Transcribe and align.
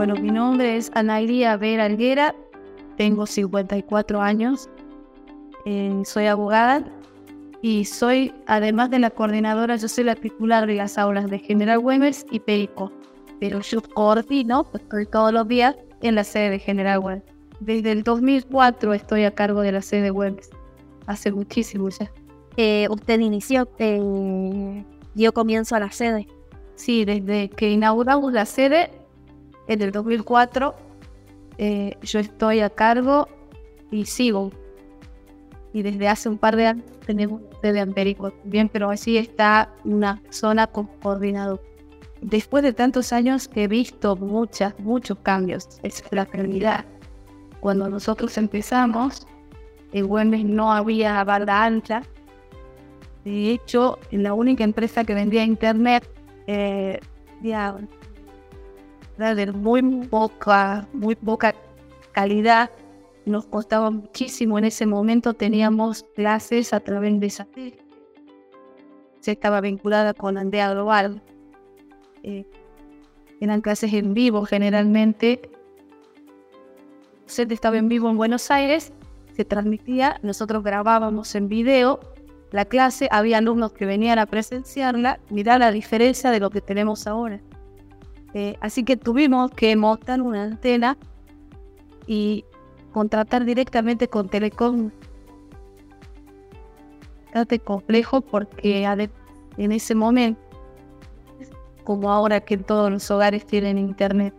Bueno, 0.00 0.14
mi 0.14 0.30
nombre 0.30 0.78
es 0.78 0.90
Anailia 0.94 1.58
Vera 1.58 1.84
Alguera, 1.84 2.34
tengo 2.96 3.26
54 3.26 4.22
años, 4.22 4.70
eh, 5.66 5.92
soy 6.06 6.24
abogada 6.24 6.82
y 7.60 7.84
soy, 7.84 8.32
además 8.46 8.88
de 8.88 8.98
la 8.98 9.10
coordinadora, 9.10 9.76
yo 9.76 9.88
soy 9.88 10.04
la 10.04 10.14
titular 10.14 10.66
de 10.66 10.76
las 10.76 10.96
aulas 10.96 11.28
de 11.28 11.38
General 11.38 11.78
Güemes 11.80 12.24
y 12.30 12.40
Perico, 12.40 12.90
pero 13.40 13.60
yo 13.60 13.82
coordino 13.82 14.64
pues, 14.64 15.10
todos 15.10 15.34
los 15.34 15.46
días 15.46 15.76
en 16.00 16.14
la 16.14 16.24
sede 16.24 16.48
de 16.48 16.58
General 16.60 16.98
Güemes. 16.98 17.24
Desde 17.60 17.92
el 17.92 18.02
2004 18.02 18.94
estoy 18.94 19.24
a 19.24 19.34
cargo 19.34 19.60
de 19.60 19.72
la 19.72 19.82
sede 19.82 20.04
de 20.04 20.10
Güemes, 20.12 20.48
hace 21.08 21.30
muchísimo 21.30 21.90
ya. 21.90 22.10
Eh, 22.56 22.86
usted 22.88 23.20
inició, 23.20 23.68
eh, 23.78 24.82
dio 25.14 25.34
comienzo 25.34 25.76
a 25.76 25.80
la 25.80 25.92
sede. 25.92 26.26
Sí, 26.74 27.04
desde 27.04 27.50
que 27.50 27.68
inauguramos 27.68 28.32
la 28.32 28.46
sede 28.46 28.99
en 29.70 29.82
el 29.82 29.92
2004, 29.92 30.74
eh, 31.58 31.96
yo 32.02 32.18
estoy 32.18 32.60
a 32.60 32.70
cargo 32.70 33.28
y 33.90 34.04
sigo. 34.04 34.50
Y 35.72 35.82
desde 35.82 36.08
hace 36.08 36.28
un 36.28 36.38
par 36.38 36.56
de 36.56 36.66
años 36.66 36.84
tenemos 37.06 37.40
sede 37.62 37.78
en 37.78 37.94
Perico 37.94 38.32
bien, 38.42 38.68
pero 38.68 38.90
así 38.90 39.16
está 39.16 39.72
una 39.84 40.20
zona 40.30 40.66
con 40.66 40.86
coordinador. 41.00 41.62
Después 42.20 42.64
de 42.64 42.72
tantos 42.72 43.12
años 43.12 43.48
he 43.54 43.68
visto 43.68 44.16
muchas, 44.16 44.78
muchos 44.80 45.18
cambios. 45.18 45.78
Es 45.84 46.02
la 46.10 46.24
realidad. 46.24 46.84
Cuando 47.60 47.88
nosotros 47.88 48.36
empezamos, 48.38 49.26
en 49.92 50.06
Güemes 50.06 50.44
no 50.44 50.72
había 50.72 51.22
banda 51.22 51.62
ancha, 51.62 52.02
de 53.24 53.50
hecho, 53.52 53.98
la 54.10 54.34
única 54.34 54.64
empresa 54.64 55.04
que 55.04 55.14
vendía 55.14 55.44
internet 55.44 56.08
eh, 56.46 56.98
de 59.20 59.52
muy 59.52 59.82
poca, 60.06 60.88
muy 60.92 61.14
poca 61.14 61.54
calidad, 62.12 62.70
nos 63.26 63.46
costaba 63.46 63.90
muchísimo. 63.90 64.58
En 64.58 64.64
ese 64.64 64.86
momento 64.86 65.34
teníamos 65.34 66.04
clases 66.14 66.72
a 66.72 66.80
través 66.80 67.20
de 67.20 67.30
satélite. 67.30 67.84
Se 69.20 69.32
estaba 69.32 69.60
vinculada 69.60 70.14
con 70.14 70.38
Andea 70.38 70.72
Global. 70.72 71.22
Eh, 72.22 72.46
eran 73.40 73.60
clases 73.60 73.92
en 73.92 74.14
vivo 74.14 74.44
generalmente. 74.46 75.50
Se 77.26 77.42
estaba 77.42 77.76
en 77.76 77.88
vivo 77.88 78.10
en 78.10 78.16
Buenos 78.16 78.50
Aires, 78.50 78.92
se 79.36 79.44
transmitía, 79.44 80.18
nosotros 80.22 80.64
grabábamos 80.64 81.34
en 81.36 81.48
video 81.48 82.00
la 82.50 82.64
clase, 82.64 83.06
había 83.12 83.38
alumnos 83.38 83.72
que 83.72 83.86
venían 83.86 84.18
a 84.18 84.26
presenciarla, 84.26 85.20
mirá 85.30 85.56
la 85.58 85.70
diferencia 85.70 86.30
de 86.30 86.40
lo 86.40 86.50
que 86.50 86.60
tenemos 86.60 87.06
ahora. 87.06 87.40
Eh, 88.34 88.56
así 88.60 88.84
que 88.84 88.96
tuvimos 88.96 89.50
que 89.50 89.74
montar 89.76 90.22
una 90.22 90.44
antena 90.44 90.96
y 92.06 92.44
contratar 92.92 93.44
directamente 93.44 94.08
con 94.08 94.28
Telecom. 94.28 94.90
Bastante 97.26 97.58
complejo 97.58 98.20
porque 98.20 98.84
en 99.56 99.72
ese 99.72 99.94
momento, 99.94 100.40
como 101.84 102.10
ahora 102.10 102.40
que 102.40 102.56
todos 102.56 102.90
los 102.90 103.10
hogares 103.10 103.46
tienen 103.46 103.78
internet, 103.78 104.34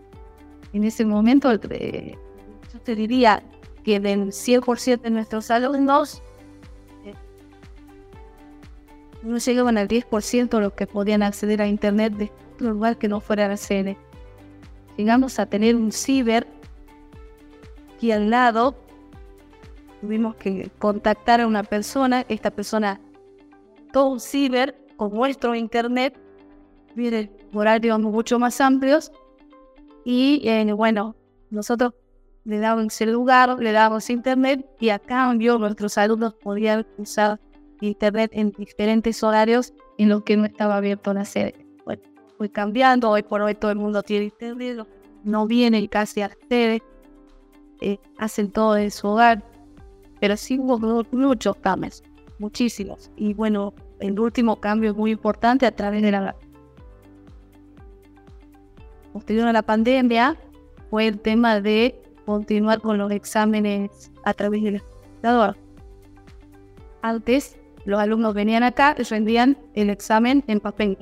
en 0.73 0.83
ese 0.83 1.05
momento 1.05 1.52
eh, 1.52 2.17
yo 2.73 2.80
te 2.80 2.95
diría 2.95 3.44
que 3.83 4.00
del 4.00 4.28
100% 4.28 5.02
de 5.02 5.09
nuestros 5.09 5.52
alumnos 5.52 6.22
no 9.23 9.38
llegaban 9.38 9.78
al 9.78 9.88
10% 9.88 10.59
los 10.59 10.73
que 10.73 10.88
podían 10.88 11.23
acceder 11.23 11.61
a 11.61 11.67
Internet 11.67 12.31
otro 12.62 12.73
lugar 12.73 12.98
que 12.98 13.08
no 13.08 13.20
fuera 13.20 13.48
la 13.48 13.58
sede. 13.58 13.98
Llegamos 14.98 15.40
a 15.40 15.45
tener 15.45 15.76
un 15.76 15.92
ciber 15.92 16.48
aquí 17.95 18.12
al 18.12 18.30
lado. 18.30 18.76
Tuvimos 20.00 20.36
que 20.36 20.70
contactar 20.80 21.42
a 21.42 21.48
una 21.48 21.64
persona, 21.64 22.26
esta 22.30 22.52
persona, 22.52 22.99
todo 23.92 24.08
un 24.08 24.20
ciber 24.20 24.76
con 24.95 25.14
nuestro 25.14 25.55
Internet, 25.55 26.17
viene 26.95 27.32
horarios 27.54 27.99
mucho 27.99 28.39
más 28.39 28.61
amplios. 28.61 29.11
Y 30.04 30.42
eh, 30.48 30.72
bueno, 30.73 31.16
nosotros 31.49 31.93
le 32.43 32.60
dábamos 32.60 32.99
el 33.02 33.11
lugar, 33.11 33.58
le 33.60 33.72
dábamos 33.72 34.10
internet 34.10 34.66
y 34.80 34.89
a 34.89 34.98
cambio 34.98 35.60
nuestros 35.60 35.95
alumnos 35.99 36.33
podían 36.33 36.88
usar 36.98 37.39
internet 37.82 38.32
en 38.33 38.52
diferentes 38.52 39.22
horarios 39.22 39.73
en 39.99 40.10
los 40.10 40.23
que 40.23 40.38
no 40.38 40.45
estaba 40.45 40.78
abierto 40.78 41.14
la 41.14 41.26
sede. 41.26 41.70
Fue 42.42 42.50
cambiando, 42.50 43.12
hoy 43.12 43.22
por 43.22 43.40
hoy 43.44 43.54
todo 43.54 43.70
el 43.70 43.78
mundo 43.78 44.02
tiene 44.02 44.26
internet, 44.26 44.88
no 45.24 45.46
vienen 45.46 45.86
casi 45.86 46.22
a 46.22 46.30
la 46.30 46.38
sede, 46.50 46.82
eh, 47.82 48.00
hacen 48.18 48.50
todo 48.50 48.78
en 48.78 48.90
su 48.90 49.10
hogar, 49.10 49.44
pero 50.20 50.36
sí 50.36 50.58
hubo 50.58 51.06
muchos 51.12 51.56
cambios, 51.58 52.02
muchísimos. 52.40 53.12
Y 53.16 53.36
bueno, 53.36 53.76
el 54.00 54.20
último 54.20 54.60
cambio 54.60 54.96
muy 54.96 55.12
importante 55.12 55.68
a 55.68 55.72
través 55.72 56.02
de 56.02 56.14
la... 56.14 56.36
Posterior 59.14 59.48
a 59.48 59.54
la 59.54 59.62
pandemia 59.62 60.36
fue 60.90 61.10
el 61.10 61.20
tema 61.20 61.62
de 61.62 62.02
continuar 62.26 62.82
con 62.82 62.98
los 62.98 63.12
exámenes 63.12 64.12
a 64.23 64.34
través 64.34 64.64
del 64.64 64.82
computador. 64.82 65.58
Antes 67.04 67.56
los 67.86 68.00
alumnos 68.00 68.34
venían 68.34 68.64
acá 68.64 68.96
y 68.98 69.04
rendían 69.04 69.60
el 69.76 69.92
examen 69.92 70.44
en 70.48 70.60
papel. 70.60 70.98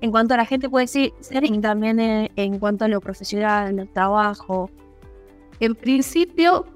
En 0.00 0.10
cuanto 0.10 0.34
a 0.34 0.36
la 0.36 0.44
gente 0.44 0.68
puede 0.68 0.84
decir, 0.84 1.12
también 1.60 1.98
en, 2.00 2.58
cuanto 2.58 2.84
a 2.84 2.88
lo 2.88 3.00
profesional, 3.00 3.70
en 3.70 3.78
el 3.80 3.88
trabajo. 3.88 4.70
En 5.58 5.74
principio, 5.74 6.66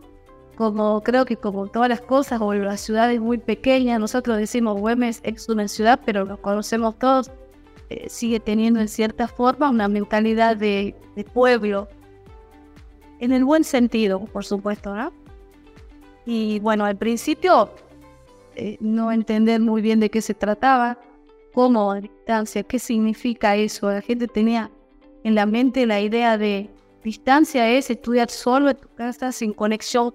como 0.56 1.02
creo 1.02 1.26
que 1.26 1.36
como 1.36 1.66
todas 1.66 1.88
las 1.88 2.00
cosas, 2.00 2.40
o 2.40 2.54
las 2.54 2.80
ciudades 2.80 3.20
muy 3.20 3.38
pequeñas, 3.38 4.00
nosotros 4.00 4.38
decimos 4.38 4.80
Güemes 4.80 5.20
es 5.22 5.48
una 5.48 5.68
ciudad, 5.68 6.00
pero 6.04 6.24
lo 6.24 6.40
conocemos 6.40 6.98
todos, 6.98 7.30
eh, 7.90 8.08
sigue 8.08 8.40
teniendo 8.40 8.80
en 8.80 8.88
cierta 8.88 9.28
forma 9.28 9.68
una 9.68 9.88
mentalidad 9.88 10.56
de, 10.56 10.94
de, 11.14 11.24
pueblo, 11.24 11.88
en 13.18 13.32
el 13.32 13.44
buen 13.44 13.64
sentido, 13.64 14.20
por 14.20 14.44
supuesto, 14.44 14.94
¿no? 14.94 15.12
Y 16.24 16.60
bueno, 16.60 16.84
al 16.84 16.96
principio 16.96 17.70
eh, 18.56 18.76
no 18.80 19.12
entender 19.12 19.60
muy 19.60 19.82
bien 19.82 20.00
de 20.00 20.10
qué 20.10 20.20
se 20.22 20.34
trataba, 20.34 20.98
cómo 21.52 21.92
a 21.92 22.00
distancia, 22.00 22.62
qué 22.62 22.78
significa 22.78 23.56
eso. 23.56 23.90
La 23.90 24.02
gente 24.02 24.26
tenía 24.26 24.70
en 25.24 25.34
la 25.34 25.46
mente 25.46 25.86
la 25.86 26.00
idea 26.00 26.38
de 26.38 26.70
distancia 27.04 27.68
es 27.68 27.90
estudiar 27.90 28.30
solo 28.30 28.70
en 28.70 28.76
tu 28.76 28.88
casa 28.94 29.32
sin 29.32 29.52
conexión, 29.52 30.14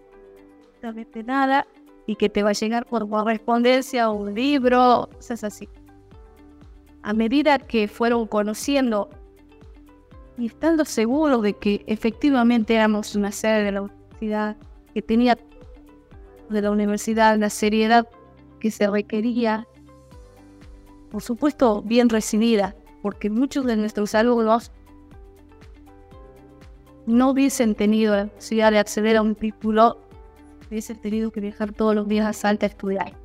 absolutamente 0.65 1.23
nada, 1.23 1.67
y 2.07 2.15
que 2.15 2.29
te 2.29 2.43
va 2.43 2.49
a 2.49 2.53
llegar 2.53 2.85
por 2.85 3.07
correspondencia 3.09 4.09
o 4.09 4.15
un 4.15 4.33
libro, 4.33 5.09
cosas 5.15 5.43
así. 5.43 5.67
A 7.03 7.13
medida 7.13 7.59
que 7.59 7.87
fueron 7.87 8.27
conociendo 8.27 9.09
y 10.37 10.47
estando 10.47 10.85
seguros 10.85 11.41
de 11.41 11.53
que 11.53 11.83
efectivamente 11.87 12.75
éramos 12.75 13.15
una 13.15 13.31
sede 13.31 13.63
de 13.63 13.71
la 13.71 13.81
universidad, 13.83 14.57
que 14.93 15.01
tenía 15.01 15.37
de 16.49 16.61
la 16.61 16.71
universidad 16.71 17.37
la 17.37 17.49
seriedad 17.49 18.07
que 18.59 18.71
se 18.71 18.87
requería, 18.87 19.67
por 21.15 21.23
supuesto, 21.23 21.81
bien 21.81 22.09
recibida, 22.09 22.75
porque 23.01 23.29
muchos 23.29 23.63
de 23.63 23.77
nuestros 23.77 24.13
alumnos 24.15 24.73
no 27.05 27.29
hubiesen 27.29 27.73
tenido 27.73 28.13
la 28.13 28.27
posibilidad 28.27 28.69
de 28.69 28.79
acceder 28.79 29.15
a 29.15 29.21
un 29.21 29.33
título, 29.33 30.01
hubiesen 30.69 30.99
tenido 30.99 31.31
que 31.31 31.39
viajar 31.39 31.71
todos 31.71 31.95
los 31.95 32.09
días 32.09 32.27
a 32.27 32.33
Salta 32.33 32.65
a 32.65 32.69
estudiar. 32.69 33.17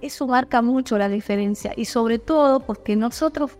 Eso 0.00 0.26
marca 0.26 0.62
mucho 0.62 0.96
la 0.96 1.10
diferencia 1.10 1.74
y 1.76 1.84
sobre 1.84 2.18
todo 2.18 2.60
porque 2.60 2.96
nosotros, 2.96 3.58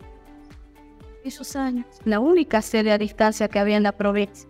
esos 1.25 1.57
años, 1.57 1.85
la 2.07 2.21
única 2.21 2.63
sede 2.63 2.91
a 2.91 2.97
distancia 2.97 3.49
que 3.49 3.59
había 3.59 3.77
en 3.77 3.83
la 3.83 3.93
provincia. 3.93 4.49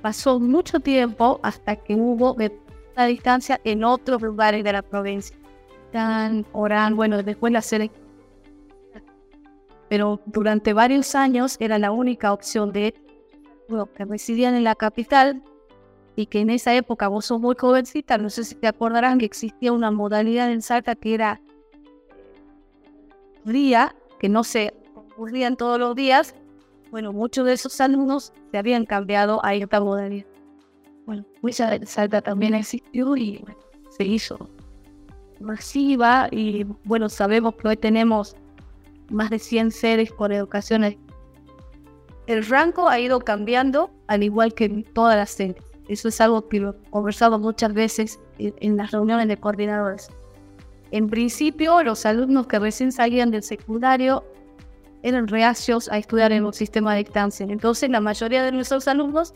Pasó 0.00 0.40
mucho 0.40 0.80
tiempo 0.80 1.38
hasta 1.42 1.76
que 1.76 1.96
hubo 1.96 2.34
la 2.96 3.04
distancia 3.04 3.60
en 3.62 3.84
otros 3.84 4.22
lugares 4.22 4.64
de 4.64 4.72
la 4.72 4.80
provincia. 4.80 5.36
Tan 5.92 6.46
Orán, 6.52 6.96
bueno, 6.96 7.22
después 7.22 7.52
la 7.52 7.62
sede. 7.62 7.90
Pero 9.88 10.20
durante 10.26 10.72
varios 10.72 11.14
años 11.14 11.56
era 11.60 11.78
la 11.78 11.92
única 11.92 12.32
opción 12.32 12.72
de 12.72 12.94
bueno, 13.68 13.86
que 13.92 14.04
residían 14.04 14.54
en 14.54 14.64
la 14.64 14.74
capital 14.74 15.42
y 16.16 16.26
que 16.26 16.40
en 16.40 16.50
esa 16.50 16.74
época 16.74 17.08
vos 17.08 17.26
sos 17.26 17.40
muy 17.40 17.54
jovencita, 17.58 18.18
no 18.18 18.28
sé 18.30 18.44
si 18.44 18.54
te 18.54 18.66
acordarán 18.66 19.18
que 19.18 19.24
existía 19.24 19.72
una 19.72 19.90
modalidad 19.90 20.50
en 20.50 20.62
Salta 20.62 20.94
que 20.94 21.14
era 21.14 21.40
día, 23.44 23.94
que 24.18 24.28
no 24.28 24.44
se 24.44 24.74
ocurrían 24.94 25.56
todos 25.56 25.78
los 25.78 25.94
días. 25.94 26.34
Bueno, 26.90 27.12
muchos 27.12 27.46
de 27.46 27.54
esos 27.54 27.80
alumnos 27.80 28.32
se 28.50 28.58
habían 28.58 28.84
cambiado 28.84 29.44
a 29.44 29.54
esta 29.54 29.80
modalidad 29.80 30.26
bueno, 31.06 31.24
Huella 31.42 31.84
Salta 31.84 32.20
también 32.22 32.54
existió 32.54 33.16
y 33.16 33.44
se 33.90 34.04
hizo 34.04 34.48
masiva 35.42 36.28
y 36.30 36.64
bueno, 36.84 37.08
sabemos 37.08 37.54
que 37.56 37.68
hoy 37.68 37.76
tenemos 37.76 38.36
más 39.10 39.30
de 39.30 39.38
100 39.38 39.70
sedes 39.70 40.12
por 40.12 40.32
educación. 40.32 40.96
el 42.26 42.46
rango 42.46 42.88
ha 42.88 42.98
ido 42.98 43.20
cambiando 43.20 43.90
al 44.06 44.22
igual 44.22 44.54
que 44.54 44.64
en 44.66 44.84
todas 44.84 45.16
las 45.16 45.30
sedes. 45.30 45.56
Eso 45.88 46.08
es 46.08 46.20
algo 46.20 46.48
que 46.48 46.60
lo 46.60 46.70
he 46.70 46.90
conversado 46.90 47.38
muchas 47.38 47.74
veces 47.74 48.20
en, 48.38 48.54
en 48.60 48.76
las 48.76 48.92
reuniones 48.92 49.28
de 49.28 49.36
coordinadores. 49.36 50.08
En 50.92 51.08
principio, 51.08 51.82
los 51.82 52.06
alumnos 52.06 52.46
que 52.46 52.58
recién 52.58 52.92
salían 52.92 53.30
del 53.30 53.42
secundario 53.42 54.24
eran 55.02 55.26
reacios 55.26 55.88
a 55.88 55.98
estudiar 55.98 56.32
en 56.32 56.44
un 56.44 56.52
sistema 56.52 56.94
de 56.94 57.04
distancia. 57.04 57.46
Entonces, 57.48 57.90
la 57.90 58.00
mayoría 58.00 58.44
de 58.44 58.52
nuestros 58.52 58.86
alumnos 58.86 59.34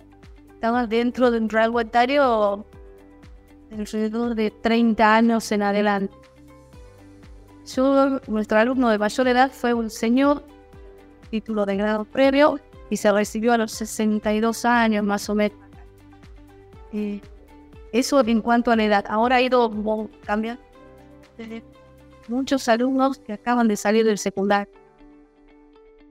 estaban 0.55 0.89
dentro 0.89 1.31
de 1.31 1.39
un 1.39 1.49
rango 1.49 1.81
etario 1.81 2.65
alrededor 3.79 4.35
de 4.35 4.51
30 4.51 5.15
años 5.15 5.53
en 5.53 5.63
adelante. 5.63 6.15
Yo, 7.75 8.21
nuestro 8.29 8.59
alumno 8.59 8.91
de 8.91 8.99
mayor 8.99 9.29
edad 9.29 9.51
fue 9.51 9.75
un 9.75 9.91
señor, 9.91 10.45
título 11.31 11.67
de 11.67 11.77
grado 11.77 12.05
previo, 12.05 12.61
y 12.91 12.97
se 12.97 13.11
recibió 13.11 13.53
a 13.53 13.59
los 13.59 13.73
62 13.73 14.65
años 14.65 15.05
más 15.05 15.29
o 15.29 15.35
menos. 15.35 15.59
Eh, 16.93 17.21
eso 17.93 18.21
en 18.21 18.41
cuanto 18.41 18.71
a 18.71 18.77
la 18.77 18.85
edad. 18.85 19.05
Ahora 19.09 19.37
ha 19.37 19.43
ido 19.43 19.71
cambiando. 20.25 20.63
Muchos 22.29 22.69
alumnos 22.69 23.19
que 23.19 23.33
acaban 23.33 23.69
de 23.69 23.77
salir 23.77 24.05
del 24.05 24.19
secundario. 24.19 24.73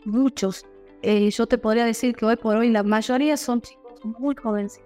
Muchos. 0.03 0.65
Eh, 1.01 1.29
yo 1.29 1.45
te 1.47 1.57
podría 1.57 1.85
decir 1.85 2.15
que 2.15 2.25
hoy 2.25 2.35
por 2.35 2.55
hoy 2.57 2.69
la 2.69 2.83
mayoría 2.83 3.37
son 3.37 3.61
chicos 3.61 4.03
muy 4.03 4.35
jóvenes. 4.35 4.81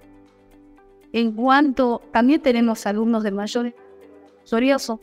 En 1.11 1.31
cuanto, 1.33 2.01
también 2.11 2.41
tenemos 2.41 2.85
alumnos 2.85 3.23
de 3.23 3.31
mayores, 3.31 3.73
son. 4.43 4.99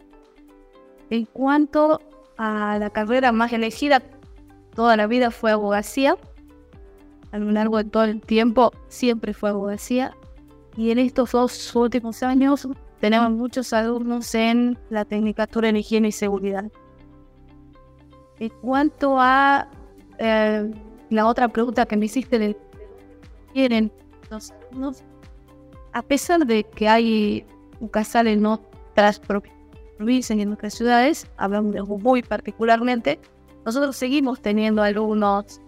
En 1.10 1.24
cuanto 1.24 2.00
a 2.36 2.78
la 2.78 2.90
carrera 2.90 3.32
más 3.32 3.52
elegida, 3.52 4.02
toda 4.74 4.96
la 4.96 5.06
vida 5.06 5.30
fue 5.30 5.52
abogacía. 5.52 6.16
A 7.32 7.38
lo 7.38 7.50
largo 7.50 7.78
de 7.78 7.84
todo 7.84 8.04
el 8.04 8.20
tiempo 8.20 8.72
siempre 8.88 9.34
fue 9.34 9.50
abogacía. 9.50 10.14
Y 10.76 10.90
en 10.90 10.98
estos 10.98 11.32
dos 11.32 11.74
últimos 11.74 12.22
años 12.22 12.68
tenemos 13.00 13.30
muchos 13.30 13.72
alumnos 13.72 14.34
en 14.34 14.78
la 14.90 15.04
Tecnicatura 15.04 15.68
en 15.68 15.76
Higiene 15.76 16.08
y 16.08 16.12
Seguridad. 16.12 16.70
En 18.38 18.50
cuanto 18.60 19.16
a 19.18 19.68
eh, 20.18 20.70
la 21.10 21.26
otra 21.26 21.48
pregunta 21.48 21.86
que 21.86 21.96
me 21.96 22.06
hiciste 22.06 22.56
quieren 23.52 23.90
los 24.30 24.50
alumnos, 24.50 25.02
a 25.96 26.02
pesar 26.02 26.44
de 26.44 26.62
que 26.62 26.90
hay 26.90 27.46
un 27.81 27.88
casal 27.88 28.26
en 28.26 28.44
otras 28.44 29.19
provincias 29.19 30.38
y 30.38 30.43
en 30.43 30.52
otras 30.52 30.75
ciudades, 30.75 31.26
hablamos 31.38 31.75
muy 32.02 32.22
particularmente, 32.22 33.19
nosotros 33.64 33.96
seguimos 33.96 34.43
teniendo 34.43 34.82
alumnos 34.82 35.58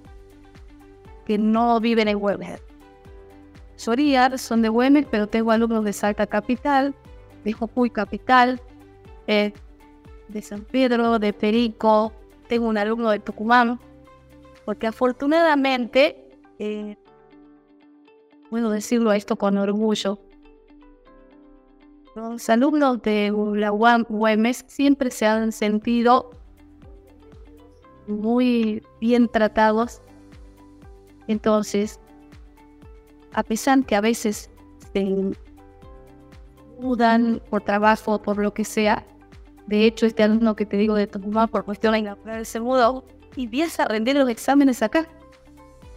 que 1.25 1.39
no 1.39 1.81
viven 1.81 2.09
en 2.09 2.19
Güemes. 2.19 2.61
Soriar 3.77 4.39
son 4.39 4.61
de 4.61 4.69
Güemes, 4.69 5.07
pero 5.11 5.29
tengo 5.29 5.51
alumnos 5.51 5.83
de 5.83 5.95
Salta 5.95 6.27
Capital, 6.27 6.95
de 7.43 7.55
Jujuy 7.55 7.89
Capital, 7.89 8.61
eh, 9.29 9.55
de 10.29 10.43
San 10.43 10.61
Pedro, 10.61 11.19
de 11.19 11.33
Perico, 11.33 12.13
tengo 12.49 12.69
un 12.69 12.77
alumno 12.77 13.09
de 13.09 13.21
Tucumán, 13.21 13.81
porque 14.67 14.89
afortunadamente 14.89 16.23
eh, 16.59 16.99
puedo 18.51 18.71
decirlo 18.71 19.13
esto 19.13 19.37
con 19.37 19.59
orgullo. 19.59 20.19
Los 22.15 22.49
alumnos 22.49 23.01
de 23.03 23.33
la 23.55 23.73
UAM 23.73 24.05
Güemes 24.09 24.65
siempre 24.67 25.11
se 25.11 25.27
han 25.27 25.53
sentido 25.53 26.31
muy 28.09 28.83
bien 29.01 29.29
tratados. 29.29 30.01
Entonces, 31.29 32.01
a 33.33 33.43
pesar 33.43 33.85
que 33.85 33.95
a 33.95 34.01
veces 34.01 34.51
se 34.93 35.33
mudan 36.81 37.41
por 37.51 37.63
trabajo 37.63 38.15
o 38.15 38.23
por 38.23 38.39
lo 38.39 38.53
que 38.55 38.65
sea, 38.65 39.07
de 39.67 39.85
hecho, 39.85 40.07
este 40.07 40.23
alumno 40.23 40.57
que 40.57 40.65
te 40.65 40.79
digo 40.79 40.95
de 40.95 41.07
Tucumán 41.07 41.49
por 41.49 41.65
cuestiones 41.67 42.03
naturales 42.03 42.49
se 42.49 42.59
mudó 42.59 43.05
y 43.37 43.45
empieza 43.45 43.83
a 43.83 43.89
rendir 43.89 44.17
los 44.17 44.29
exámenes 44.31 44.83
acá, 44.83 45.07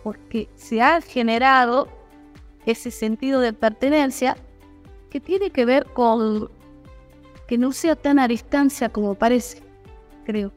porque 0.03 0.49
se 0.55 0.81
ha 0.81 0.99
generado 0.99 1.87
ese 2.65 2.91
sentido 2.91 3.39
de 3.39 3.53
pertenencia 3.53 4.37
que 5.09 5.19
tiene 5.19 5.51
que 5.51 5.65
ver 5.65 5.85
con 5.85 6.49
que 7.47 7.57
no 7.57 7.73
sea 7.73 7.95
tan 7.95 8.17
a 8.17 8.27
distancia 8.27 8.89
como 8.89 9.15
parece, 9.15 9.61
creo. 10.25 10.53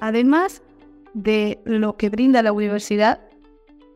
Además 0.00 0.62
de 1.14 1.60
lo 1.64 1.96
que 1.96 2.10
brinda 2.10 2.42
la 2.42 2.52
universidad, 2.52 3.20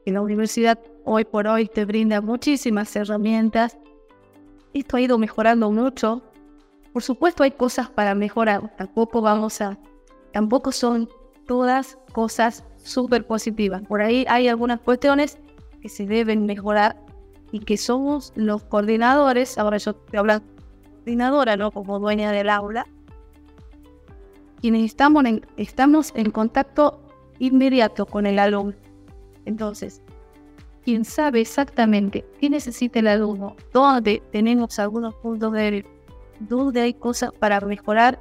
que 0.04 0.12
la 0.12 0.20
universidad 0.20 0.78
hoy 1.04 1.24
por 1.24 1.48
hoy 1.48 1.66
te 1.66 1.84
brinda 1.84 2.20
muchísimas 2.20 2.94
herramientas, 2.94 3.76
esto 4.72 4.96
ha 4.96 5.00
ido 5.00 5.18
mejorando 5.18 5.70
mucho. 5.70 6.22
Por 6.92 7.02
supuesto 7.02 7.42
hay 7.42 7.50
cosas 7.50 7.90
para 7.90 8.14
mejorar, 8.14 8.74
tampoco 8.76 9.20
vamos 9.20 9.60
a, 9.60 9.78
tampoco 10.32 10.72
son 10.72 11.08
todas 11.46 11.98
cosas 12.12 12.64
súper 12.76 13.26
positivas. 13.26 13.82
Por 13.82 14.00
ahí 14.00 14.24
hay 14.28 14.48
algunas 14.48 14.80
cuestiones 14.80 15.38
que 15.80 15.88
se 15.88 16.06
deben 16.06 16.46
mejorar 16.46 16.96
y 17.52 17.60
que 17.60 17.76
somos 17.76 18.32
los 18.36 18.62
coordinadores, 18.64 19.58
ahora 19.58 19.78
yo 19.78 19.94
te 19.94 20.18
hablo 20.18 20.40
coordinadora, 20.96 21.56
¿no? 21.56 21.70
Como 21.70 21.98
dueña 21.98 22.30
del 22.32 22.50
aula, 22.50 22.86
quienes 24.60 24.84
estamos 24.84 25.24
en, 25.24 25.46
estamos 25.56 26.12
en 26.14 26.30
contacto 26.30 27.00
inmediato 27.38 28.06
con 28.06 28.26
el 28.26 28.38
alumno. 28.38 28.74
Entonces, 29.46 30.02
quien 30.84 31.04
sabe 31.04 31.40
exactamente 31.40 32.24
qué 32.38 32.50
necesita 32.50 32.98
el 32.98 33.08
alumno, 33.08 33.56
dónde 33.72 34.22
tenemos 34.30 34.78
algunos 34.78 35.14
puntos 35.16 35.52
de 35.52 35.84
dónde 36.40 36.80
hay 36.80 36.94
cosas 36.94 37.32
para 37.32 37.60
mejorar 37.60 38.20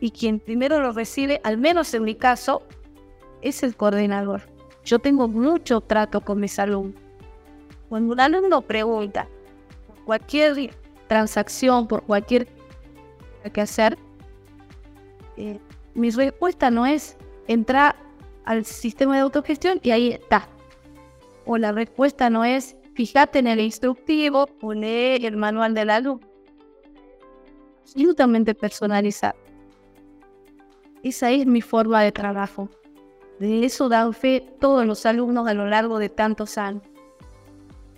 y 0.00 0.10
quien 0.10 0.40
primero 0.40 0.80
lo 0.80 0.92
recibe, 0.92 1.40
al 1.44 1.58
menos 1.58 1.94
en 1.94 2.04
mi 2.04 2.14
caso, 2.14 2.62
es 3.40 3.62
el 3.62 3.76
coordinador. 3.76 4.51
Yo 4.84 4.98
tengo 4.98 5.28
mucho 5.28 5.80
trato 5.80 6.20
con 6.20 6.40
mis 6.40 6.58
alumnos. 6.58 7.00
Cuando 7.88 8.12
un 8.14 8.20
alumno 8.20 8.62
pregunta 8.62 9.28
por 9.86 10.04
cualquier 10.04 10.74
transacción, 11.08 11.86
por 11.86 12.02
cualquier 12.02 12.48
que 13.52 13.60
hacer, 13.60 13.98
eh, 15.36 15.58
mi 15.94 16.10
respuesta 16.10 16.70
no 16.70 16.86
es 16.86 17.16
entrar 17.46 17.96
al 18.44 18.64
sistema 18.64 19.16
de 19.16 19.20
autogestión 19.20 19.78
y 19.82 19.90
ahí 19.90 20.12
está. 20.12 20.48
O 21.44 21.58
la 21.58 21.72
respuesta 21.72 22.30
no 22.30 22.44
es 22.44 22.76
fíjate 22.94 23.38
en 23.38 23.46
el 23.46 23.60
instructivo 23.60 24.48
o 24.60 24.74
lee 24.74 25.24
el 25.24 25.36
manual 25.36 25.74
del 25.74 25.90
alumno. 25.90 26.26
Absolutamente 27.82 28.54
personalizado. 28.54 29.38
Esa 31.02 31.30
es 31.30 31.46
mi 31.46 31.60
forma 31.60 32.02
de 32.02 32.12
trabajo. 32.12 32.68
De 33.38 33.64
eso 33.64 33.88
dan 33.88 34.12
fe 34.14 34.44
todos 34.60 34.86
los 34.86 35.04
alumnos 35.06 35.48
a 35.48 35.54
lo 35.54 35.66
largo 35.66 35.98
de 35.98 36.08
tantos 36.08 36.58
años. 36.58 36.82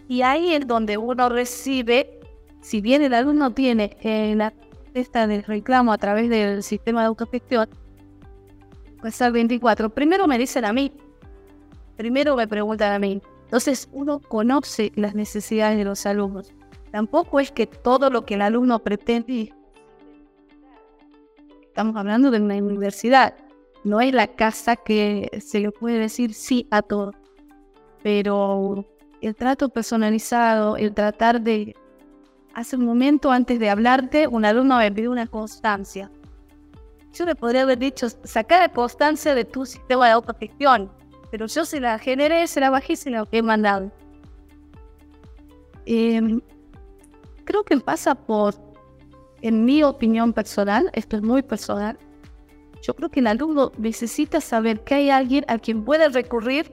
Y 0.08 0.22
ahí 0.22 0.54
es 0.54 0.66
donde 0.66 0.96
uno 0.96 1.28
recibe, 1.28 2.20
si 2.60 2.80
bien 2.80 3.02
el 3.02 3.14
alumno 3.14 3.52
tiene 3.52 3.96
la 4.36 4.52
esta 4.94 5.26
del 5.26 5.42
reclamo 5.42 5.92
a 5.92 5.98
través 5.98 6.30
del 6.30 6.62
sistema 6.62 7.00
de 7.00 7.08
autogestión, 7.08 7.68
pues 9.00 9.20
al 9.20 9.32
24, 9.32 9.90
primero 9.90 10.26
me 10.26 10.38
dicen 10.38 10.64
a 10.64 10.72
mí, 10.72 10.92
primero 11.96 12.36
me 12.36 12.46
preguntan 12.46 12.92
a 12.92 12.98
mí. 12.98 13.20
Entonces 13.42 13.88
uno 13.92 14.20
conoce 14.20 14.92
las 14.94 15.14
necesidades 15.14 15.76
de 15.76 15.84
los 15.84 16.06
alumnos. 16.06 16.54
Tampoco 16.90 17.40
es 17.40 17.50
que 17.50 17.66
todo 17.66 18.08
lo 18.08 18.24
que 18.24 18.34
el 18.34 18.42
alumno 18.42 18.78
pretende, 18.78 19.52
estamos 21.62 21.96
hablando 21.96 22.30
de 22.30 22.40
una 22.40 22.54
universidad, 22.54 23.34
no 23.84 24.00
es 24.00 24.12
la 24.14 24.28
casa 24.28 24.76
que 24.76 25.30
se 25.44 25.60
le 25.60 25.70
puede 25.70 25.98
decir 25.98 26.34
sí 26.34 26.66
a 26.70 26.82
todo, 26.82 27.12
pero 28.02 28.84
el 29.20 29.34
trato 29.36 29.68
personalizado, 29.68 30.76
el 30.76 30.92
tratar 30.92 31.40
de... 31.40 31.76
Hace 32.54 32.76
un 32.76 32.84
momento 32.84 33.32
antes 33.32 33.58
de 33.58 33.68
hablarte, 33.68 34.28
un 34.28 34.44
alumno 34.44 34.78
me 34.78 34.92
pidió 34.92 35.10
una 35.10 35.26
constancia. 35.26 36.10
Yo 37.12 37.24
le 37.24 37.34
podría 37.34 37.62
haber 37.62 37.78
dicho, 37.78 38.08
saca 38.08 38.60
la 38.60 38.68
constancia 38.68 39.34
de 39.34 39.44
tu 39.44 39.66
sistema 39.66 40.06
de 40.06 40.12
autogestión, 40.12 40.90
pero 41.30 41.46
yo 41.46 41.64
se 41.64 41.80
la 41.80 41.98
generé, 41.98 42.46
se 42.46 42.60
la 42.60 42.70
bajé 42.70 42.92
y 42.92 42.96
se 42.96 43.10
la 43.10 43.26
he 43.32 43.42
mandado. 43.42 43.90
Em, 45.86 46.40
creo 47.44 47.64
que 47.64 47.76
pasa 47.78 48.14
por, 48.14 48.54
en 49.42 49.64
mi 49.64 49.82
opinión 49.82 50.32
personal, 50.32 50.90
esto 50.92 51.16
es 51.16 51.22
muy 51.22 51.42
personal, 51.42 51.98
yo 52.84 52.94
creo 52.94 53.08
que 53.08 53.20
el 53.20 53.26
alumno 53.26 53.72
necesita 53.78 54.42
saber 54.42 54.84
que 54.84 54.94
hay 54.94 55.10
alguien 55.10 55.44
a 55.48 55.58
quien 55.58 55.84
puede 55.84 56.08
recurrir 56.10 56.70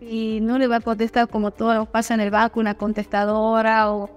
y 0.00 0.40
no 0.40 0.56
le 0.56 0.66
va 0.66 0.76
a 0.76 0.80
contestar 0.80 1.28
como 1.28 1.50
todo 1.50 1.74
lo 1.74 1.84
pasa 1.84 2.14
en 2.14 2.20
el 2.20 2.30
banco, 2.30 2.58
una 2.58 2.74
contestadora 2.74 3.92
o 3.92 4.08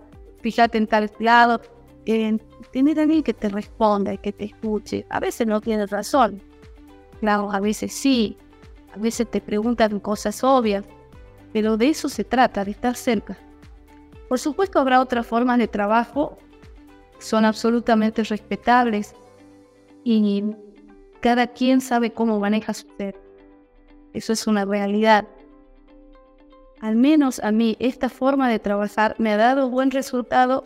fíjate 0.41 0.77
en 0.77 0.87
tal 0.87 1.11
lado. 1.19 1.61
Eh, 2.05 2.37
tener 2.71 2.99
alguien 3.01 3.21
que 3.21 3.33
te 3.33 3.49
responda 3.49 4.13
y 4.13 4.17
que 4.17 4.31
te 4.31 4.45
escuche. 4.45 5.05
A 5.09 5.19
veces 5.19 5.45
no 5.45 5.59
tienes 5.59 5.89
razón. 5.89 6.41
Claro, 7.19 7.51
a 7.51 7.59
veces 7.59 7.93
sí. 7.93 8.37
a 8.93 8.97
veces 8.97 9.29
te 9.29 9.41
preguntan 9.41 9.99
cosas 9.99 10.41
obvias, 10.43 10.85
pero 11.51 11.75
de 11.75 11.89
eso 11.89 12.07
se 12.07 12.23
trata, 12.23 12.63
de 12.63 12.71
estar 12.71 12.95
cerca. 12.95 13.37
Por 14.29 14.39
supuesto 14.39 14.79
habrá 14.79 15.01
otras 15.01 15.27
formas 15.27 15.57
de 15.57 15.67
trabajo, 15.67 16.37
son 17.19 17.43
absolutamente 17.43 18.23
respetables 18.23 19.15
y 20.03 20.43
cada 21.19 21.47
quien 21.47 21.81
sabe 21.81 22.11
cómo 22.11 22.39
maneja 22.39 22.73
su 22.73 22.87
ser. 22.97 23.19
Eso 24.13 24.33
es 24.33 24.45
una 24.47 24.65
realidad. 24.65 25.27
Al 26.81 26.95
menos 26.95 27.39
a 27.39 27.51
mí 27.51 27.77
esta 27.79 28.09
forma 28.09 28.49
de 28.49 28.59
trabajar 28.59 29.15
me 29.17 29.31
ha 29.31 29.37
dado 29.37 29.69
buen 29.69 29.91
resultado 29.91 30.65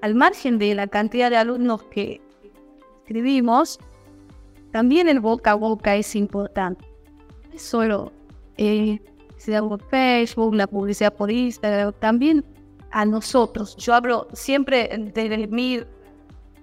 al 0.00 0.14
margen 0.14 0.58
de 0.58 0.74
la 0.74 0.86
cantidad 0.86 1.28
de 1.30 1.36
alumnos 1.36 1.82
que 1.84 2.20
escribimos, 3.02 3.78
también 4.70 5.08
el 5.08 5.20
boca 5.20 5.50
a 5.50 5.54
boca 5.54 5.96
es 5.96 6.14
importante. 6.14 6.84
No 7.48 7.54
es 7.54 7.62
solo 7.62 8.12
eh, 8.56 9.00
sea 9.36 9.62
por 9.62 9.82
Facebook, 9.88 10.54
la 10.54 10.66
publicidad 10.66 11.14
por 11.14 11.30
Instagram, 11.30 11.92
también 11.98 12.44
a 12.90 13.04
nosotros. 13.04 13.76
Yo 13.76 13.94
hablo 13.94 14.28
siempre 14.32 14.88
de 14.88 15.46
mí. 15.48 15.80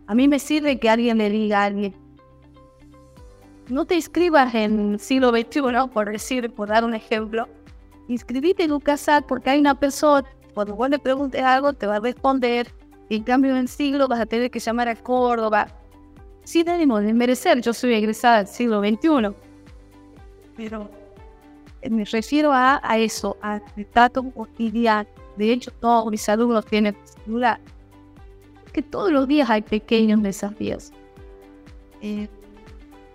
A 0.08 0.16
mí 0.16 0.28
me 0.28 0.40
sirve 0.40 0.80
que 0.80 0.90
alguien 0.90 1.18
le 1.18 1.30
diga 1.30 1.62
a 1.62 1.66
alguien, 1.66 1.94
no 3.70 3.86
te 3.86 3.96
inscribas 3.96 4.56
en 4.56 4.98
siglo 4.98 5.32
XXI, 5.32 5.62
por 5.94 6.10
decir, 6.10 6.52
por 6.52 6.70
dar 6.70 6.86
un 6.86 6.94
ejemplo. 6.94 7.50
Inscribite 8.08 8.64
en 8.64 8.72
UCASAT 8.72 9.26
porque 9.26 9.50
hay 9.50 9.60
una 9.60 9.78
persona, 9.78 10.26
cuando 10.54 10.76
vos 10.76 10.90
le 10.90 11.00
preguntes 11.00 11.44
algo, 11.44 11.74
te 11.74 11.86
va 11.86 11.98
a 11.98 12.00
responder. 12.00 12.72
en 13.10 13.24
cambio, 13.24 13.56
en 13.56 13.68
siglo 13.68 14.08
vas 14.08 14.22
a 14.22 14.26
tener 14.26 14.50
que 14.50 14.60
llamar 14.60 14.88
a 14.88 14.96
Córdoba. 14.96 15.68
Sin 16.46 16.70
ánimo 16.70 17.02
de 17.02 17.14
merecer, 17.14 17.60
yo 17.62 17.74
soy 17.74 17.94
egresada 17.94 18.38
del 18.38 18.48
siglo 18.48 18.80
XXI. 18.80 19.36
Pero 20.56 20.90
me 21.90 22.06
refiero 22.06 22.54
a, 22.54 22.80
a 22.82 22.98
eso, 22.98 23.36
al 23.42 23.62
trato 23.92 24.24
cotidiano. 24.32 25.10
De 25.36 25.52
hecho, 25.52 25.72
todos 25.72 26.10
mis 26.10 26.28
alumnos 26.30 26.66
tienen 26.66 26.96
celular. 27.04 27.60
Que 28.78 28.84
todos 28.84 29.12
los 29.12 29.28
días 29.28 29.50
hay 29.50 29.64
pequeños 29.64 30.22
desafíos. 30.22 30.92
Eh, 32.04 32.28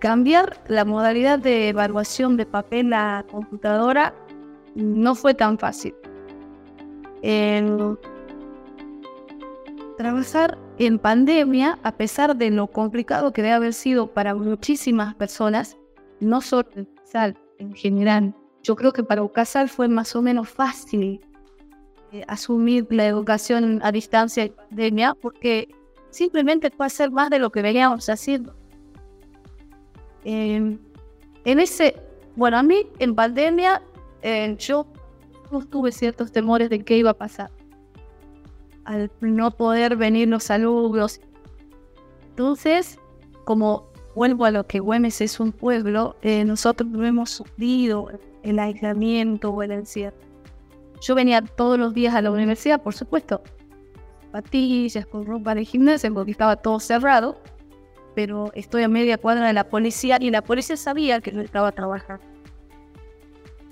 Cambiar 0.03 0.61
la 0.67 0.83
modalidad 0.83 1.39
de 1.39 1.69
evaluación 1.69 2.35
de 2.35 2.45
papel 2.45 2.91
a 2.91 3.23
computadora 3.31 4.13
no 4.75 5.15
fue 5.15 5.33
tan 5.33 5.57
fácil. 5.57 5.95
trabajar 9.97 10.57
en 10.79 10.99
pandemia, 10.99 11.79
a 11.81 11.93
pesar 11.93 12.35
de 12.35 12.49
lo 12.49 12.67
complicado 12.67 13.31
que 13.31 13.41
debe 13.41 13.53
haber 13.53 13.73
sido 13.73 14.07
para 14.07 14.35
muchísimas 14.35 15.15
personas, 15.15 15.77
no 16.19 16.41
solo 16.41 16.67
en 16.75 16.81
UCASAL, 16.81 17.37
en 17.59 17.73
general, 17.73 18.35
yo 18.63 18.75
creo 18.75 18.91
que 18.91 19.05
para 19.05 19.23
UCASAL 19.23 19.69
fue 19.69 19.87
más 19.87 20.13
o 20.17 20.21
menos 20.21 20.49
fácil 20.49 21.21
eh, 22.13 22.23
asumir 22.27 22.85
la 22.91 23.07
educación 23.07 23.79
a 23.81 23.91
distancia 23.91 24.43
en 24.43 24.53
pandemia, 24.53 25.15
porque 25.19 25.67
simplemente 26.11 26.69
fue 26.69 26.85
hacer 26.85 27.09
más 27.09 27.31
de 27.31 27.39
lo 27.39 27.49
que 27.49 27.63
veníamos 27.63 28.07
haciendo. 28.07 28.53
Em, 30.23 30.77
en 31.43 31.59
ese, 31.59 31.95
bueno, 32.35 32.57
a 32.59 32.61
mí 32.61 32.85
en 32.99 33.15
pandemia 33.15 33.81
eh, 34.21 34.55
yo 34.59 34.85
tuve 35.71 35.91
ciertos 35.91 36.31
temores 36.31 36.69
de 36.69 36.83
qué 36.83 36.97
iba 36.97 37.09
a 37.09 37.15
pasar. 37.15 37.49
Al 38.85 39.09
no 39.21 39.49
poder 39.49 39.95
venir 39.95 40.27
los 40.27 40.51
alumnos. 40.51 41.19
Entonces, 42.29 42.99
como 43.43 43.87
vuelvo 44.13 44.45
a 44.45 44.51
lo 44.51 44.67
que 44.67 44.79
Güemes 44.79 45.19
es 45.19 45.39
un 45.39 45.51
pueblo, 45.51 46.15
eh, 46.21 46.45
nosotros 46.45 46.87
no 46.91 47.03
hemos 47.07 47.31
sufrido 47.31 48.11
el 48.43 48.59
aislamiento 48.59 49.49
o 49.49 49.63
el 49.63 49.71
encierro. 49.71 50.32
Yo 51.03 51.13
venía 51.15 51.41
todos 51.41 51.77
los 51.77 51.93
días 51.93 52.15
a 52.15 52.21
la 52.21 52.31
universidad, 52.31 52.81
por 52.81 52.95
supuesto, 52.95 53.43
patillas, 54.31 55.05
con 55.05 55.25
ropa 55.25 55.53
de 55.53 55.63
gimnasia, 55.63 56.09
porque 56.11 56.31
estaba 56.31 56.55
todo 56.55 56.79
cerrado 56.79 57.37
pero 58.15 58.51
estoy 58.53 58.83
a 58.83 58.87
media 58.87 59.17
cuadra 59.17 59.47
de 59.47 59.53
la 59.53 59.69
policía 59.69 60.17
y 60.19 60.29
la 60.29 60.41
policía 60.41 60.77
sabía 60.77 61.21
que 61.21 61.31
no 61.31 61.41
estaba 61.41 61.71
trabajando. 61.71 62.23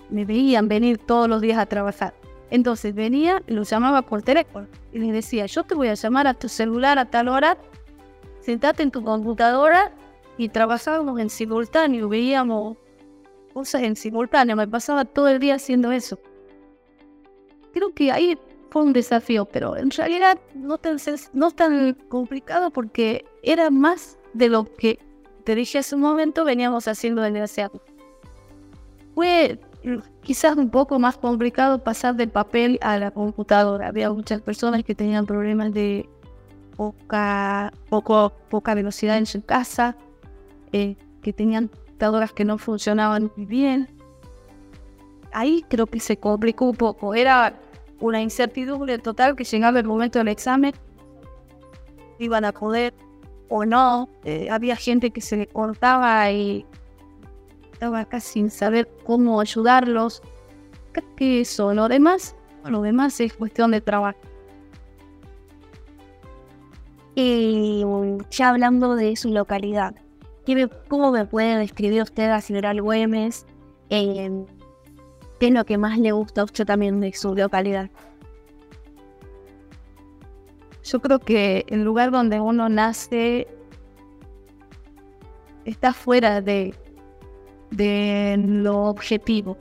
Me 0.09 0.25
veían 0.25 0.67
venir 0.67 0.97
todos 0.97 1.29
los 1.29 1.41
días 1.41 1.57
a 1.57 1.65
trabajar. 1.65 2.13
Entonces 2.49 2.93
venía 2.93 3.41
y 3.47 3.53
los 3.53 3.69
llamaba 3.69 4.01
por 4.01 4.23
teléfono 4.23 4.67
y 4.91 4.99
les 4.99 5.13
decía, 5.13 5.45
yo 5.45 5.63
te 5.63 5.73
voy 5.73 5.87
a 5.87 5.93
llamar 5.93 6.27
a 6.27 6.33
tu 6.33 6.49
celular 6.49 6.99
a 6.99 7.05
tal 7.05 7.29
hora, 7.29 7.57
sentate 8.41 8.83
en 8.83 8.91
tu 8.91 9.03
computadora 9.03 9.93
y 10.37 10.49
trabajábamos 10.49 11.19
en 11.19 11.29
simultáneo, 11.29 12.09
veíamos 12.09 12.77
cosas 13.53 13.83
en 13.83 13.95
simultáneo, 13.95 14.57
me 14.57 14.67
pasaba 14.67 15.05
todo 15.05 15.29
el 15.29 15.39
día 15.39 15.55
haciendo 15.55 15.93
eso. 15.93 16.19
Creo 17.73 17.93
que 17.93 18.11
ahí 18.11 18.37
fue 18.69 18.83
un 18.83 18.93
desafío, 18.93 19.45
pero 19.45 19.75
en 19.75 19.91
realidad 19.91 20.39
no 20.55 20.77
tan, 20.77 20.97
no 21.33 21.51
tan 21.51 21.93
complicado 22.09 22.71
porque 22.71 23.25
era 23.43 23.69
más 23.69 24.17
de 24.33 24.49
lo 24.49 24.65
que 24.65 24.99
te 25.43 25.55
dije 25.55 25.79
hace 25.79 25.95
un 25.95 26.01
momento 26.01 26.45
veníamos 26.45 26.87
haciendo 26.87 27.21
hace 27.21 27.63
años. 27.63 27.81
Fue 29.15 29.59
quizás 30.21 30.55
un 30.57 30.69
poco 30.69 30.99
más 30.99 31.17
complicado 31.17 31.83
pasar 31.83 32.15
del 32.15 32.29
papel 32.29 32.77
a 32.81 32.97
la 32.97 33.11
computadora. 33.11 33.87
Había 33.87 34.11
muchas 34.11 34.41
personas 34.41 34.83
que 34.83 34.95
tenían 34.95 35.25
problemas 35.25 35.73
de 35.73 36.07
poca, 36.77 37.73
poco, 37.89 38.31
poca 38.49 38.73
velocidad 38.73 39.17
en 39.17 39.25
su 39.25 39.43
casa, 39.43 39.97
eh, 40.71 40.95
que 41.21 41.33
tenían 41.33 41.67
computadoras 41.67 42.31
que 42.31 42.45
no 42.45 42.57
funcionaban 42.57 43.31
muy 43.35 43.45
bien. 43.45 43.89
Ahí 45.33 45.63
creo 45.67 45.87
que 45.87 45.99
se 45.99 46.17
complicó 46.17 46.65
un 46.65 46.75
poco. 46.75 47.15
Era 47.15 47.59
una 47.99 48.21
incertidumbre 48.21 48.97
total 48.97 49.35
que 49.35 49.43
llegaba 49.43 49.79
el 49.79 49.85
momento 49.85 50.19
del 50.19 50.27
examen. 50.27 50.73
Iban 52.19 52.45
a 52.45 52.51
poder 52.51 52.93
o 53.49 53.65
no. 53.65 54.09
Eh, 54.23 54.49
había 54.49 54.75
gente 54.75 55.11
que 55.11 55.21
se 55.21 55.37
le 55.37 55.47
cortaba 55.47 56.31
y 56.31 56.65
estaba 57.73 58.01
acá 58.01 58.19
sin 58.19 58.49
saber 58.49 58.89
cómo 59.05 59.39
ayudarlos. 59.39 60.21
Creo 60.91 61.15
que 61.15 61.41
eso, 61.41 61.73
lo 61.73 61.87
demás, 61.87 62.35
lo 62.63 62.81
demás 62.81 63.19
es 63.19 63.33
cuestión 63.33 63.71
de 63.71 63.81
trabajo. 63.81 64.19
Y 67.15 67.83
ya 68.29 68.49
hablando 68.49 68.95
de 68.95 69.15
su 69.15 69.29
localidad, 69.29 69.95
¿cómo 70.87 71.11
me 71.11 71.25
puede 71.25 71.57
describir 71.57 72.03
usted 72.03 72.29
a 72.29 72.41
General 72.41 72.81
Güemes? 72.81 73.45
Eh, 73.89 74.45
¿Qué 75.41 75.47
es 75.47 75.53
lo 75.53 75.65
que 75.65 75.79
más 75.79 75.97
le 75.97 76.11
gusta 76.11 76.41
a 76.41 76.43
usted 76.43 76.67
también 76.67 76.99
de 76.99 77.11
su 77.13 77.33
localidad? 77.33 77.89
Yo 80.83 80.99
creo 80.99 81.17
que 81.17 81.65
el 81.67 81.83
lugar 81.83 82.11
donde 82.11 82.39
uno 82.39 82.69
nace 82.69 83.47
está 85.65 85.93
fuera 85.93 86.41
de, 86.41 86.75
de 87.71 88.35
lo 88.37 88.83
objetivo. 88.83 89.57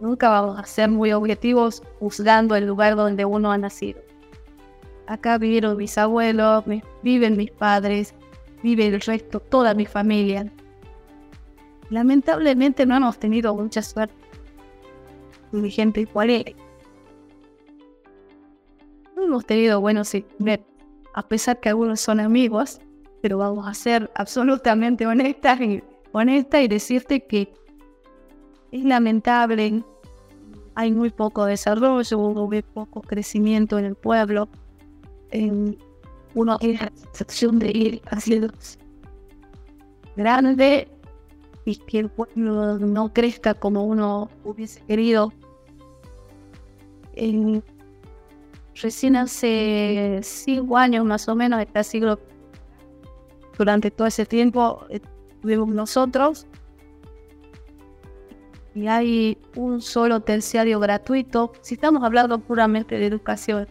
Nunca 0.00 0.28
vamos 0.28 0.56
a 0.60 0.66
ser 0.66 0.88
muy 0.88 1.10
objetivos 1.10 1.82
juzgando 1.98 2.54
el 2.54 2.68
lugar 2.68 2.94
donde 2.94 3.24
uno 3.24 3.50
ha 3.50 3.58
nacido. 3.58 4.00
Acá 5.08 5.36
vivieron 5.36 5.78
mis 5.78 5.98
abuelos, 5.98 6.62
viven 7.02 7.36
mis 7.36 7.50
padres, 7.50 8.14
vive 8.62 8.86
el 8.86 9.00
resto, 9.00 9.40
toda 9.40 9.74
mi 9.74 9.84
familia. 9.84 10.48
Lamentablemente 11.90 12.86
no 12.86 12.94
hemos 12.94 13.18
tenido 13.18 13.52
mucha 13.52 13.82
suerte. 13.82 14.21
Mi 15.52 15.70
gente 15.70 16.00
igual 16.00 16.54
hemos 19.16 19.46
tenido 19.46 19.80
buenos 19.80 20.12
a 21.14 21.22
pesar 21.28 21.60
que 21.60 21.68
algunos 21.68 22.00
son 22.00 22.20
amigos, 22.20 22.80
pero 23.20 23.38
vamos 23.38 23.66
a 23.66 23.74
ser 23.74 24.10
absolutamente 24.14 25.06
honestas 25.06 25.60
y, 25.60 25.82
honesta 26.12 26.60
y 26.60 26.68
decirte 26.68 27.26
que 27.26 27.52
es 28.70 28.84
lamentable, 28.84 29.82
hay 30.74 30.92
muy 30.92 31.10
poco 31.10 31.44
desarrollo, 31.44 32.18
muy 32.18 32.62
poco 32.62 33.02
crecimiento 33.02 33.78
en 33.78 33.84
el 33.84 33.94
pueblo. 33.94 34.48
uno 36.34 36.58
tiene 36.58 36.78
la 36.78 36.92
sensación 36.96 37.58
de 37.58 37.70
ir 37.70 38.02
haciendo 38.06 38.48
grande 40.16 40.88
y 41.64 41.76
que 41.76 42.00
el 42.00 42.08
pueblo 42.08 42.78
no 42.78 43.12
crezca 43.12 43.54
como 43.54 43.84
uno 43.84 44.30
hubiese 44.44 44.80
querido. 44.82 45.32
Recién 48.74 49.16
hace 49.16 50.20
cinco 50.22 50.78
años 50.78 51.04
más 51.04 51.28
o 51.28 51.34
menos, 51.34 51.60
este 51.60 51.84
siglo, 51.84 52.18
durante 53.58 53.90
todo 53.90 54.06
ese 54.08 54.24
tiempo 54.24 54.86
estuvimos 54.88 55.68
nosotros 55.68 56.46
y 58.74 58.86
hay 58.86 59.38
un 59.56 59.82
solo 59.82 60.20
terciario 60.20 60.80
gratuito. 60.80 61.52
Si 61.60 61.74
estamos 61.74 62.02
hablando 62.02 62.38
puramente 62.38 62.98
de 62.98 63.06
educación, 63.06 63.68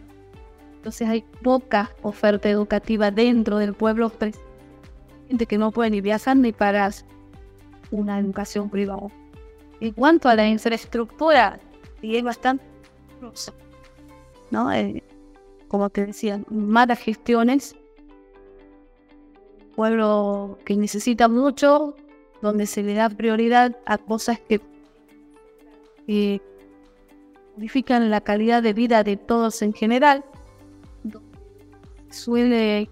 entonces 0.76 1.08
hay 1.08 1.24
poca 1.42 1.90
oferta 2.02 2.48
educativa 2.48 3.10
dentro 3.10 3.58
del 3.58 3.74
pueblo, 3.74 4.12
gente 5.28 5.46
que 5.46 5.58
no 5.58 5.72
puede 5.72 5.90
ni 5.90 6.00
viajar 6.00 6.36
ni 6.36 6.52
pagar 6.52 6.92
una 7.90 8.18
educación 8.18 8.70
privada. 8.70 9.08
En 9.80 9.92
cuanto 9.92 10.28
a 10.28 10.36
la 10.36 10.48
infraestructura, 10.48 11.58
y 12.00 12.16
es 12.16 12.22
bastante, 12.22 12.64
¿no? 14.50 14.72
Eh, 14.72 15.02
como 15.68 15.88
te 15.90 16.06
decía, 16.06 16.40
malas 16.48 16.98
gestiones, 16.98 17.74
pueblo 19.74 20.58
que 20.64 20.76
necesita 20.76 21.28
mucho, 21.28 21.96
donde 22.42 22.66
se 22.66 22.82
le 22.82 22.94
da 22.94 23.08
prioridad 23.08 23.76
a 23.86 23.98
cosas 23.98 24.38
que, 24.40 24.60
modifican 27.56 28.10
la 28.10 28.20
calidad 28.20 28.62
de 28.62 28.72
vida 28.72 29.02
de 29.04 29.16
todos 29.16 29.62
en 29.62 29.72
general. 29.72 30.24
Suele, 32.10 32.90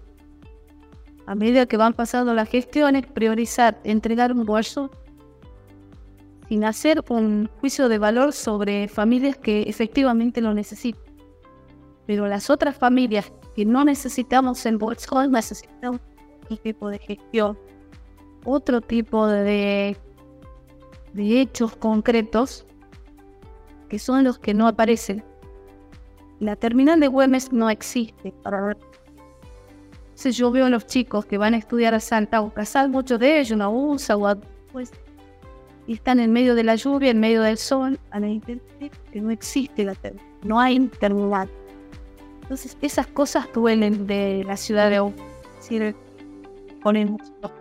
a 1.27 1.35
medida 1.35 1.65
que 1.65 1.77
van 1.77 1.93
pasando 1.93 2.33
las 2.33 2.49
gestiones, 2.49 3.05
priorizar 3.05 3.79
entregar 3.83 4.31
un 4.31 4.45
bolso 4.45 4.89
sin 6.51 6.65
hacer 6.65 7.01
un 7.07 7.49
juicio 7.61 7.87
de 7.87 7.97
valor 7.97 8.33
sobre 8.33 8.89
familias 8.89 9.37
que 9.37 9.61
efectivamente 9.69 10.41
lo 10.41 10.53
necesitan. 10.53 11.01
Pero 12.05 12.27
las 12.27 12.49
otras 12.49 12.75
familias 12.75 13.31
que 13.55 13.63
no 13.63 13.85
necesitamos 13.85 14.65
el 14.65 14.75
bolso 14.75 15.25
necesitamos 15.29 16.01
otro 16.43 16.57
tipo 16.57 16.89
de 16.89 16.99
gestión, 16.99 17.57
otro 18.43 18.81
tipo 18.81 19.27
de, 19.27 19.95
hechos 21.15 21.73
concretos 21.77 22.65
que 23.87 23.97
son 23.97 24.25
los 24.25 24.37
que 24.37 24.53
no 24.53 24.67
aparecen. 24.67 25.23
La 26.41 26.57
terminal 26.57 26.99
de 26.99 27.07
Güemes 27.07 27.53
no 27.53 27.69
existe. 27.69 28.33
Entonces 30.09 30.35
yo 30.35 30.51
veo 30.51 30.65
a 30.65 30.69
los 30.69 30.85
chicos 30.85 31.25
que 31.25 31.37
van 31.37 31.53
a 31.53 31.57
estudiar 31.59 31.93
a 31.93 32.01
Santa 32.01 32.45
Casal, 32.53 32.89
muchos 32.89 33.21
de 33.21 33.39
ellos 33.39 33.57
no 33.57 33.71
usan, 33.71 34.41
pues, 34.73 34.91
y 35.91 35.95
están 35.95 36.21
en 36.21 36.31
medio 36.31 36.55
de 36.55 36.63
la 36.63 36.75
lluvia, 36.75 37.11
en 37.11 37.19
medio 37.19 37.41
del 37.41 37.57
sol, 37.57 37.99
a 38.11 38.19
la 38.21 38.27
que 39.11 39.21
no 39.21 39.29
existe 39.29 39.83
la 39.83 39.93
terminal, 39.93 40.25
no 40.41 40.57
hay 40.57 40.79
terminal. 40.87 41.49
Entonces 42.43 42.77
esas 42.81 43.07
cosas 43.07 43.49
duelen 43.53 44.07
de 44.07 44.45
la 44.47 44.55
ciudad 44.55 44.89
de 44.89 45.01
Oahu 45.01 45.13
ponemos 46.81 47.21
los 47.41 47.51